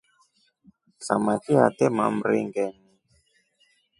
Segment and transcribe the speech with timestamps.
[1.05, 2.87] Samaki atema mringeni.